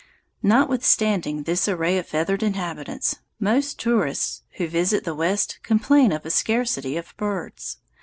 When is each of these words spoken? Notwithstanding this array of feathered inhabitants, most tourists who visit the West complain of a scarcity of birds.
Notwithstanding 0.41 1.43
this 1.43 1.69
array 1.69 1.99
of 1.99 2.07
feathered 2.07 2.41
inhabitants, 2.41 3.17
most 3.39 3.79
tourists 3.79 4.41
who 4.57 4.67
visit 4.67 5.03
the 5.03 5.13
West 5.13 5.59
complain 5.61 6.11
of 6.11 6.25
a 6.25 6.31
scarcity 6.31 6.97
of 6.97 7.15
birds. 7.17 7.77